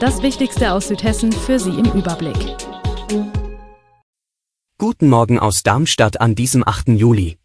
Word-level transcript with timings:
Das 0.00 0.22
Wichtigste 0.22 0.74
aus 0.74 0.86
Südhessen 0.86 1.32
für 1.32 1.58
Sie 1.58 1.70
im 1.70 1.86
Überblick. 1.86 2.36
Guten 4.78 5.08
Morgen 5.08 5.40
aus 5.40 5.64
Darmstadt 5.64 6.20
an 6.20 6.36
diesem 6.36 6.62
8. 6.64 6.90
Juli. 6.90 7.36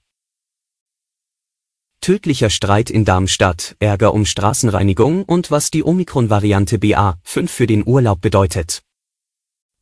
Tödlicher 2.00 2.52
Streit 2.52 2.92
in 2.92 3.06
Darmstadt, 3.06 3.76
Ärger 3.80 4.14
um 4.14 4.28
Straßenreinigung 4.28 5.24
und 5.24 5.50
was 5.50 5.72
die 5.72 5.84
Omikron-Variante 5.84 6.78
BA5 6.78 7.48
für 7.48 7.66
den 7.66 7.88
Urlaub 7.88 8.22
bedeutet. 8.22 8.84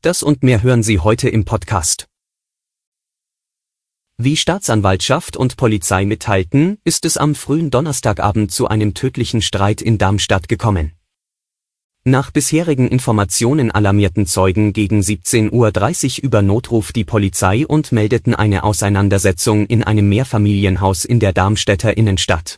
Das 0.02 0.24
und 0.24 0.42
mehr 0.42 0.64
hören 0.64 0.82
Sie 0.82 1.00
heute 1.00 1.28
im 1.28 1.44
Podcast. 1.44 2.08
Wie 4.16 4.38
Staatsanwaltschaft 4.38 5.36
und 5.36 5.58
Polizei 5.58 6.06
mitteilten, 6.06 6.78
ist 6.86 7.04
es 7.04 7.18
am 7.18 7.36
frühen 7.36 7.70
Donnerstagabend 7.70 8.54
zu 8.54 8.70
einem 8.70 8.94
tödlichen 8.94 9.42
Streit 9.42 9.82
in 9.82 9.98
Darmstadt 9.98 10.48
gekommen. 10.48 10.94
Nach 12.04 12.32
bisherigen 12.32 12.88
Informationen 12.88 13.70
alarmierten 13.70 14.26
Zeugen 14.26 14.74
gegen 14.74 15.02
17.30 15.02 15.52
Uhr 16.18 16.24
über 16.24 16.42
Notruf 16.42 16.94
die 16.94 17.04
Polizei 17.04 17.68
und 17.68 17.92
meldeten 17.92 18.34
eine 18.34 18.64
Auseinandersetzung 18.64 19.68
in 19.68 19.84
einem 19.84 20.10
Mehrfamilienhaus 20.10 21.06
in 21.06 21.20
der 21.20 21.32
Darmstädter 21.32 21.96
Innenstadt. 21.96 22.58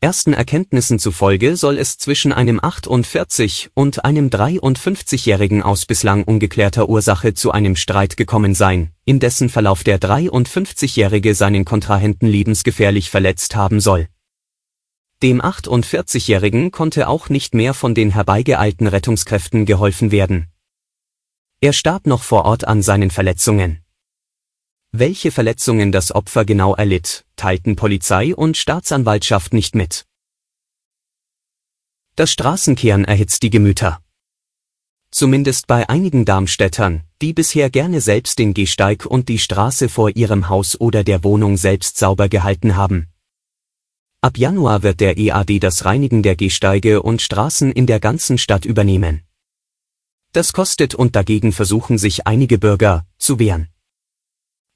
Ersten 0.00 0.32
Erkenntnissen 0.32 0.98
zufolge 0.98 1.54
soll 1.54 1.76
es 1.76 1.98
zwischen 1.98 2.32
einem 2.32 2.60
48 2.62 3.72
und 3.74 4.06
einem 4.06 4.28
53-Jährigen 4.30 5.62
aus 5.62 5.84
bislang 5.84 6.24
ungeklärter 6.24 6.88
Ursache 6.88 7.34
zu 7.34 7.50
einem 7.50 7.76
Streit 7.76 8.16
gekommen 8.16 8.54
sein, 8.54 8.92
in 9.04 9.20
dessen 9.20 9.50
Verlauf 9.50 9.84
der 9.84 10.00
53-Jährige 10.00 11.34
seinen 11.34 11.66
Kontrahenten 11.66 12.26
lebensgefährlich 12.26 13.10
verletzt 13.10 13.54
haben 13.54 13.80
soll 13.80 14.08
dem 15.22 15.42
48-Jährigen 15.42 16.70
konnte 16.70 17.08
auch 17.08 17.28
nicht 17.28 17.54
mehr 17.54 17.74
von 17.74 17.94
den 17.94 18.10
herbeigeeilten 18.10 18.86
Rettungskräften 18.86 19.66
geholfen 19.66 20.10
werden. 20.10 20.48
Er 21.60 21.74
starb 21.74 22.06
noch 22.06 22.22
vor 22.22 22.46
Ort 22.46 22.64
an 22.64 22.82
seinen 22.82 23.10
Verletzungen. 23.10 23.84
Welche 24.92 25.30
Verletzungen 25.30 25.92
das 25.92 26.10
Opfer 26.12 26.44
genau 26.44 26.74
erlitt, 26.74 27.24
teilten 27.36 27.76
Polizei 27.76 28.34
und 28.34 28.56
Staatsanwaltschaft 28.56 29.52
nicht 29.52 29.74
mit. 29.74 30.06
Das 32.16 32.32
Straßenkehren 32.32 33.04
erhitzt 33.04 33.42
die 33.42 33.50
Gemüter. 33.50 34.02
Zumindest 35.10 35.66
bei 35.66 35.88
einigen 35.88 36.24
Darmstädtern, 36.24 37.02
die 37.20 37.32
bisher 37.32 37.68
gerne 37.68 38.00
selbst 38.00 38.38
den 38.38 38.54
Gehsteig 38.54 39.04
und 39.04 39.28
die 39.28 39.38
Straße 39.38 39.88
vor 39.88 40.16
ihrem 40.16 40.48
Haus 40.48 40.80
oder 40.80 41.04
der 41.04 41.24
Wohnung 41.24 41.56
selbst 41.56 41.98
sauber 41.98 42.28
gehalten 42.28 42.76
haben. 42.76 43.08
Ab 44.22 44.36
Januar 44.36 44.82
wird 44.82 45.00
der 45.00 45.16
EAD 45.16 45.60
das 45.60 45.86
Reinigen 45.86 46.22
der 46.22 46.36
Gehsteige 46.36 47.02
und 47.02 47.22
Straßen 47.22 47.72
in 47.72 47.86
der 47.86 48.00
ganzen 48.00 48.36
Stadt 48.36 48.66
übernehmen. 48.66 49.22
Das 50.32 50.52
kostet 50.52 50.94
und 50.94 51.16
dagegen 51.16 51.52
versuchen 51.52 51.96
sich 51.96 52.26
einige 52.26 52.58
Bürger 52.58 53.06
zu 53.16 53.38
wehren. 53.38 53.68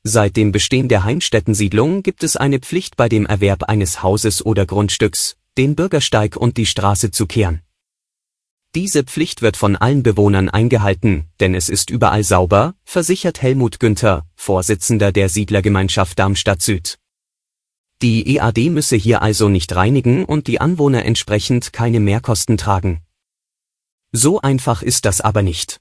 Seit 0.02 0.36
dem 0.36 0.50
Bestehen 0.50 0.88
der 0.88 1.04
Heimstättensiedlung 1.04 2.02
gibt 2.02 2.22
es 2.22 2.38
eine 2.38 2.58
Pflicht 2.58 2.96
bei 2.96 3.10
dem 3.10 3.26
Erwerb 3.26 3.64
eines 3.64 4.02
Hauses 4.02 4.44
oder 4.44 4.64
Grundstücks, 4.64 5.36
den 5.58 5.76
Bürgersteig 5.76 6.36
und 6.36 6.56
die 6.56 6.66
Straße 6.66 7.10
zu 7.10 7.26
kehren. 7.26 7.60
Diese 8.74 9.04
Pflicht 9.04 9.42
wird 9.42 9.58
von 9.58 9.76
allen 9.76 10.02
Bewohnern 10.02 10.48
eingehalten, 10.48 11.26
denn 11.38 11.54
es 11.54 11.68
ist 11.68 11.90
überall 11.90 12.24
sauber, 12.24 12.74
versichert 12.84 13.42
Helmut 13.42 13.78
Günther, 13.78 14.26
Vorsitzender 14.36 15.12
der 15.12 15.28
Siedlergemeinschaft 15.28 16.18
Darmstadt 16.18 16.62
Süd. 16.62 16.98
Die 18.04 18.36
EAD 18.36 18.68
müsse 18.68 18.96
hier 18.96 19.22
also 19.22 19.48
nicht 19.48 19.74
reinigen 19.74 20.26
und 20.26 20.46
die 20.46 20.60
Anwohner 20.60 21.06
entsprechend 21.06 21.72
keine 21.72 22.00
Mehrkosten 22.00 22.58
tragen. 22.58 23.00
So 24.12 24.42
einfach 24.42 24.82
ist 24.82 25.06
das 25.06 25.22
aber 25.22 25.40
nicht. 25.40 25.80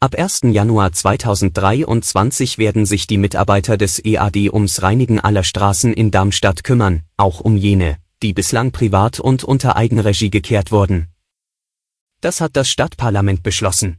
Ab 0.00 0.16
1. 0.18 0.40
Januar 0.46 0.90
2023 0.90 2.58
werden 2.58 2.86
sich 2.86 3.06
die 3.06 3.18
Mitarbeiter 3.18 3.76
des 3.76 4.04
EAD 4.04 4.52
ums 4.52 4.82
Reinigen 4.82 5.20
aller 5.20 5.44
Straßen 5.44 5.92
in 5.92 6.10
Darmstadt 6.10 6.64
kümmern, 6.64 7.04
auch 7.16 7.38
um 7.38 7.56
jene, 7.56 7.98
die 8.20 8.32
bislang 8.32 8.72
privat 8.72 9.20
und 9.20 9.44
unter 9.44 9.76
Eigenregie 9.76 10.30
gekehrt 10.30 10.72
wurden. 10.72 11.06
Das 12.20 12.40
hat 12.40 12.56
das 12.56 12.68
Stadtparlament 12.68 13.44
beschlossen. 13.44 13.98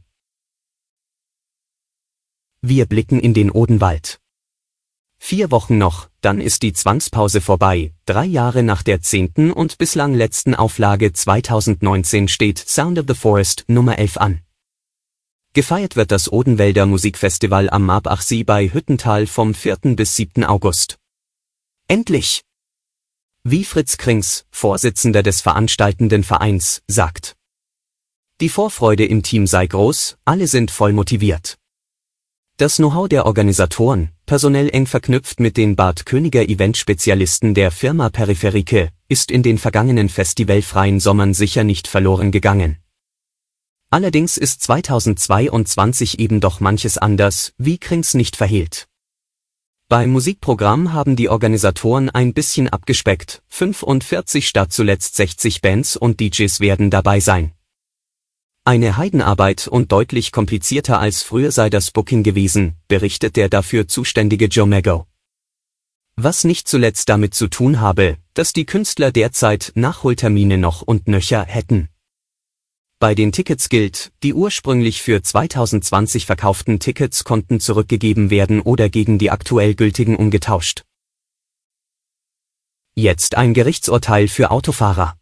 Wir 2.60 2.84
blicken 2.84 3.18
in 3.18 3.32
den 3.32 3.50
Odenwald. 3.50 4.20
Vier 5.34 5.50
Wochen 5.50 5.78
noch, 5.78 6.08
dann 6.20 6.40
ist 6.40 6.62
die 6.62 6.72
Zwangspause 6.72 7.40
vorbei. 7.40 7.92
Drei 8.06 8.24
Jahre 8.24 8.62
nach 8.62 8.84
der 8.84 9.00
zehnten 9.00 9.50
und 9.50 9.78
bislang 9.78 10.14
letzten 10.14 10.54
Auflage 10.54 11.12
2019 11.12 12.28
steht 12.28 12.56
Sound 12.56 13.00
of 13.00 13.06
the 13.08 13.14
Forest 13.14 13.64
Nummer 13.66 13.98
11 13.98 14.16
an. 14.18 14.42
Gefeiert 15.52 15.96
wird 15.96 16.12
das 16.12 16.30
Odenwälder 16.30 16.86
Musikfestival 16.86 17.68
am 17.68 17.84
Marbachsee 17.84 18.44
bei 18.44 18.68
Hüttental 18.72 19.26
vom 19.26 19.54
4. 19.54 19.96
bis 19.96 20.14
7. 20.14 20.44
August. 20.44 20.98
Endlich! 21.88 22.42
Wie 23.42 23.64
Fritz 23.64 23.96
Krings, 23.96 24.44
Vorsitzender 24.52 25.24
des 25.24 25.40
veranstaltenden 25.40 26.22
Vereins, 26.22 26.82
sagt. 26.86 27.34
Die 28.40 28.48
Vorfreude 28.48 29.04
im 29.04 29.24
Team 29.24 29.48
sei 29.48 29.66
groß, 29.66 30.16
alle 30.24 30.46
sind 30.46 30.70
voll 30.70 30.92
motiviert. 30.92 31.58
Das 32.56 32.76
Know-how 32.76 33.08
der 33.08 33.26
Organisatoren, 33.26 34.13
personell 34.26 34.68
eng 34.70 34.86
verknüpft 34.86 35.40
mit 35.40 35.56
den 35.56 35.76
Bad 35.76 36.06
Königer 36.06 36.48
Event-Spezialisten 36.48 37.54
der 37.54 37.70
Firma 37.70 38.10
Peripherike, 38.10 38.90
ist 39.08 39.30
in 39.30 39.42
den 39.42 39.58
vergangenen 39.58 40.08
festivalfreien 40.08 41.00
Sommern 41.00 41.34
sicher 41.34 41.64
nicht 41.64 41.88
verloren 41.88 42.30
gegangen. 42.30 42.78
Allerdings 43.90 44.36
ist 44.36 44.62
2022 44.62 46.18
eben 46.18 46.40
doch 46.40 46.60
manches 46.60 46.98
anders, 46.98 47.52
wie 47.58 47.78
Krings 47.78 48.14
nicht 48.14 48.36
verhehlt. 48.36 48.88
Beim 49.88 50.10
Musikprogramm 50.10 50.92
haben 50.92 51.14
die 51.14 51.28
Organisatoren 51.28 52.10
ein 52.10 52.32
bisschen 52.32 52.68
abgespeckt, 52.68 53.42
45 53.48 54.48
statt 54.48 54.72
zuletzt 54.72 55.14
60 55.16 55.60
Bands 55.60 55.96
und 55.96 56.20
DJs 56.20 56.58
werden 56.60 56.90
dabei 56.90 57.20
sein. 57.20 57.52
Eine 58.66 58.96
Heidenarbeit 58.96 59.68
und 59.68 59.92
deutlich 59.92 60.32
komplizierter 60.32 60.98
als 60.98 61.20
früher 61.22 61.52
sei 61.52 61.68
das 61.68 61.90
Booking 61.90 62.22
gewesen, 62.22 62.76
berichtet 62.88 63.36
der 63.36 63.50
dafür 63.50 63.88
zuständige 63.88 64.46
Joe 64.46 64.66
Mago. 64.66 65.06
Was 66.16 66.44
nicht 66.44 66.66
zuletzt 66.66 67.10
damit 67.10 67.34
zu 67.34 67.48
tun 67.48 67.82
habe, 67.82 68.16
dass 68.32 68.54
die 68.54 68.64
Künstler 68.64 69.12
derzeit 69.12 69.72
Nachholtermine 69.74 70.56
noch 70.56 70.80
und 70.80 71.08
nöcher 71.08 71.44
hätten. 71.44 71.90
Bei 73.00 73.14
den 73.14 73.32
Tickets 73.32 73.68
gilt, 73.68 74.12
die 74.22 74.32
ursprünglich 74.32 75.02
für 75.02 75.22
2020 75.22 76.24
verkauften 76.24 76.80
Tickets 76.80 77.24
konnten 77.24 77.60
zurückgegeben 77.60 78.30
werden 78.30 78.62
oder 78.62 78.88
gegen 78.88 79.18
die 79.18 79.30
aktuell 79.30 79.74
gültigen 79.74 80.16
umgetauscht. 80.16 80.84
Jetzt 82.94 83.34
ein 83.34 83.52
Gerichtsurteil 83.52 84.26
für 84.26 84.50
Autofahrer. 84.50 85.18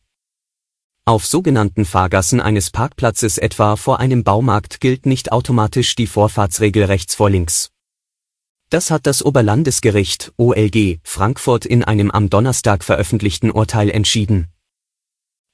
Auf 1.05 1.27
sogenannten 1.27 1.85
Fahrgassen 1.85 2.41
eines 2.41 2.71
Parkplatzes 2.71 3.37
etwa 3.37 3.75
vor 3.75 3.99
einem 3.99 4.23
Baumarkt 4.23 4.81
gilt 4.81 5.05
nicht 5.05 5.33
automatisch 5.33 5.97
die 5.97 6.07
Vorfahrtsregel 6.07 6.85
rechts 6.85 7.17
vor 7.17 7.29
links. 7.29 7.73
Das 8.71 8.93
hat 8.93 9.05
das 9.05 9.25
Oberlandesgericht 9.25 10.33
OLG 10.37 11.01
Frankfurt 11.03 11.67
in 11.67 11.83
einem 11.83 12.13
am 12.13 12.31
Donnerstag 12.31 12.85
veröffentlichten 12.85 13.51
Urteil 13.51 13.91
entschieden. 13.91 14.47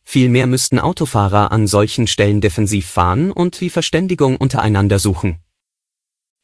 Vielmehr 0.04 0.46
müssten 0.46 0.78
Autofahrer 0.78 1.50
an 1.50 1.66
solchen 1.66 2.06
Stellen 2.06 2.42
defensiv 2.42 2.86
fahren 2.86 3.32
und 3.32 3.58
die 3.58 3.70
Verständigung 3.70 4.36
untereinander 4.36 4.98
suchen. 4.98 5.38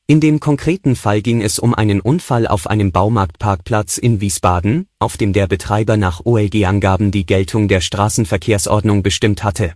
In 0.07 0.21
dem 0.21 0.39
konkreten 0.39 0.97
Fall 0.97 1.23
ging 1.23 1.41
es 1.41 1.59
um 1.59 1.75
einen 1.75 2.03
Unfall 2.03 2.47
auf 2.47 2.67
einem 2.67 2.93
Baumarktparkplatz 2.93 3.97
in 3.97 4.21
Wiesbaden, 4.21 4.87
auf 4.99 5.17
dem 5.17 5.33
der 5.33 5.47
Betreiber 5.47 5.97
nach 5.97 6.21
OLG-Angaben 6.27 7.11
die 7.11 7.25
Geltung 7.25 7.69
der 7.69 7.81
Straßenverkehrsordnung 7.81 9.03
bestimmt 9.03 9.43
hatte. 9.43 9.73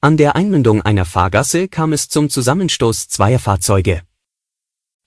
An 0.00 0.18
der 0.18 0.36
Einmündung 0.36 0.82
einer 0.82 1.04
Fahrgasse 1.04 1.66
kam 1.66 1.92
es 1.92 2.08
zum 2.08 2.30
Zusammenstoß 2.30 3.08
zweier 3.08 3.40
Fahrzeuge. 3.40 4.02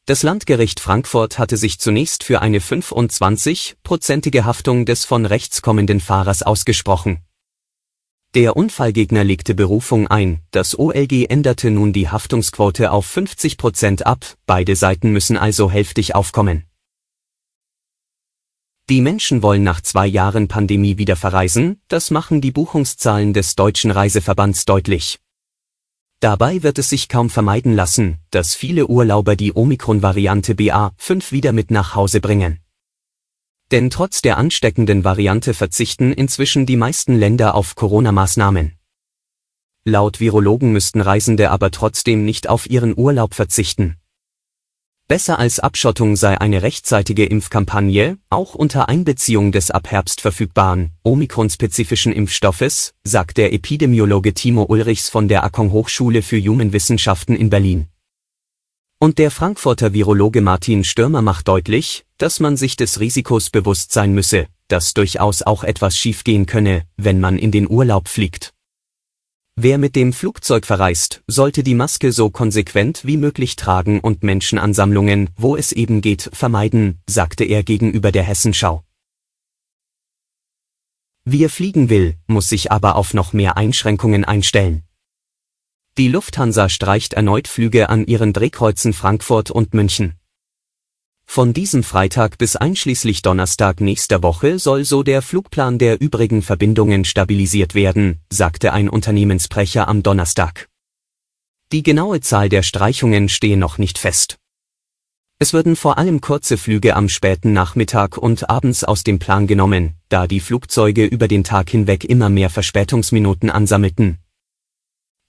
Das 0.07 0.23
Landgericht 0.23 0.81
Frankfurt 0.81 1.39
hatte 1.39 1.55
sich 1.55 1.79
zunächst 1.79 2.25
für 2.25 2.41
eine 2.41 2.59
25-prozentige 2.59 4.43
Haftung 4.43 4.85
des 4.85 5.05
von 5.05 5.25
rechts 5.25 5.61
kommenden 5.61 6.01
Fahrers 6.01 6.43
ausgesprochen 6.43 7.23
Der 8.33 8.55
Unfallgegner 8.55 9.25
legte 9.25 9.53
Berufung 9.53 10.07
ein, 10.07 10.39
das 10.51 10.79
OLG 10.79 11.25
änderte 11.29 11.69
nun 11.69 11.91
die 11.91 12.07
Haftungsquote 12.07 12.89
auf 12.89 13.05
50 13.05 13.57
Prozent 13.57 14.05
ab, 14.05 14.37
beide 14.45 14.77
Seiten 14.77 15.11
müssen 15.11 15.35
also 15.35 15.69
hälftig 15.69 16.15
aufkommen. 16.15 16.63
Die 18.89 19.01
Menschen 19.01 19.43
wollen 19.43 19.63
nach 19.63 19.81
zwei 19.81 20.07
Jahren 20.07 20.47
Pandemie 20.47 20.97
wieder 20.97 21.17
verreisen, 21.17 21.81
das 21.89 22.09
machen 22.09 22.39
die 22.39 22.51
Buchungszahlen 22.51 23.33
des 23.33 23.57
Deutschen 23.57 23.91
Reiseverbands 23.91 24.63
deutlich. 24.63 25.19
Dabei 26.21 26.63
wird 26.63 26.79
es 26.79 26.89
sich 26.89 27.09
kaum 27.09 27.29
vermeiden 27.29 27.73
lassen, 27.75 28.19
dass 28.29 28.55
viele 28.55 28.87
Urlauber 28.87 29.35
die 29.35 29.53
Omikron-Variante 29.53 30.53
BA5 30.53 31.33
wieder 31.33 31.51
mit 31.51 31.69
nach 31.69 31.95
Hause 31.95 32.21
bringen. 32.21 32.60
Denn 33.71 33.89
trotz 33.89 34.21
der 34.21 34.37
ansteckenden 34.37 35.05
Variante 35.05 35.53
verzichten 35.53 36.11
inzwischen 36.11 36.65
die 36.65 36.75
meisten 36.75 37.17
Länder 37.17 37.55
auf 37.55 37.75
Corona-Maßnahmen. 37.75 38.73
Laut 39.85 40.19
Virologen 40.19 40.73
müssten 40.73 40.99
Reisende 40.99 41.49
aber 41.49 41.71
trotzdem 41.71 42.25
nicht 42.25 42.49
auf 42.49 42.69
ihren 42.69 42.97
Urlaub 42.97 43.33
verzichten. 43.33 43.95
Besser 45.07 45.39
als 45.39 45.59
Abschottung 45.59 46.15
sei 46.15 46.39
eine 46.39 46.61
rechtzeitige 46.61 47.25
Impfkampagne, 47.25 48.17
auch 48.29 48.55
unter 48.55 48.89
Einbeziehung 48.89 49.51
des 49.51 49.71
ab 49.71 49.89
Herbst 49.89 50.21
verfügbaren, 50.21 50.91
Omikron-spezifischen 51.03 52.13
Impfstoffes, 52.13 52.93
sagt 53.03 53.37
der 53.37 53.53
Epidemiologe 53.53 54.33
Timo 54.33 54.65
Ulrichs 54.69 55.09
von 55.09 55.27
der 55.27 55.43
Akon 55.43 55.71
Hochschule 55.71 56.21
für 56.21 56.39
Humanwissenschaften 56.39 57.35
in 57.35 57.49
Berlin. 57.49 57.87
Und 59.03 59.17
der 59.17 59.31
Frankfurter 59.31 59.93
Virologe 59.93 60.41
Martin 60.41 60.83
Stürmer 60.83 61.23
macht 61.23 61.47
deutlich, 61.47 62.05
dass 62.19 62.39
man 62.39 62.55
sich 62.55 62.75
des 62.75 62.99
Risikos 62.99 63.49
bewusst 63.49 63.91
sein 63.91 64.13
müsse, 64.13 64.45
dass 64.67 64.93
durchaus 64.93 65.41
auch 65.41 65.63
etwas 65.63 65.97
schiefgehen 65.97 66.45
könne, 66.45 66.83
wenn 66.97 67.19
man 67.19 67.39
in 67.39 67.49
den 67.49 67.67
Urlaub 67.67 68.07
fliegt. 68.07 68.53
Wer 69.55 69.79
mit 69.79 69.95
dem 69.95 70.13
Flugzeug 70.13 70.67
verreist, 70.67 71.23
sollte 71.25 71.63
die 71.63 71.73
Maske 71.73 72.11
so 72.11 72.29
konsequent 72.29 73.03
wie 73.03 73.17
möglich 73.17 73.55
tragen 73.55 74.01
und 74.01 74.21
Menschenansammlungen, 74.21 75.31
wo 75.35 75.55
es 75.55 75.71
eben 75.71 76.01
geht, 76.01 76.29
vermeiden, 76.31 76.99
sagte 77.09 77.43
er 77.43 77.63
gegenüber 77.63 78.11
der 78.11 78.21
Hessenschau. 78.21 78.83
Wer 81.25 81.49
fliegen 81.49 81.89
will, 81.89 82.17
muss 82.27 82.49
sich 82.49 82.71
aber 82.71 82.97
auf 82.97 83.15
noch 83.15 83.33
mehr 83.33 83.57
Einschränkungen 83.57 84.25
einstellen. 84.25 84.83
Die 85.97 86.07
Lufthansa 86.07 86.69
streicht 86.69 87.13
erneut 87.13 87.49
Flüge 87.49 87.89
an 87.89 88.05
ihren 88.05 88.31
Drehkreuzen 88.31 88.93
Frankfurt 88.93 89.51
und 89.51 89.73
München. 89.73 90.13
Von 91.25 91.51
diesem 91.51 91.83
Freitag 91.83 92.37
bis 92.37 92.55
einschließlich 92.55 93.21
Donnerstag 93.21 93.81
nächster 93.81 94.23
Woche 94.23 94.57
soll 94.57 94.85
so 94.85 95.03
der 95.03 95.21
Flugplan 95.21 95.79
der 95.79 95.99
übrigen 95.99 96.43
Verbindungen 96.43 97.03
stabilisiert 97.03 97.75
werden, 97.75 98.21
sagte 98.29 98.71
ein 98.71 98.87
Unternehmenssprecher 98.87 99.89
am 99.89 100.01
Donnerstag. 100.01 100.69
Die 101.73 101.83
genaue 101.83 102.21
Zahl 102.21 102.47
der 102.47 102.63
Streichungen 102.63 103.27
stehe 103.27 103.57
noch 103.57 103.77
nicht 103.77 103.97
fest. 103.97 104.37
Es 105.39 105.51
würden 105.51 105.75
vor 105.75 105.97
allem 105.97 106.21
kurze 106.21 106.57
Flüge 106.57 106.95
am 106.95 107.09
späten 107.09 107.51
Nachmittag 107.51 108.17
und 108.17 108.49
abends 108.49 108.85
aus 108.85 109.03
dem 109.03 109.19
Plan 109.19 109.45
genommen, 109.45 109.95
da 110.07 110.25
die 110.25 110.39
Flugzeuge 110.39 111.05
über 111.05 111.27
den 111.27 111.43
Tag 111.43 111.69
hinweg 111.69 112.05
immer 112.05 112.29
mehr 112.29 112.49
Verspätungsminuten 112.49 113.49
ansammelten, 113.49 114.19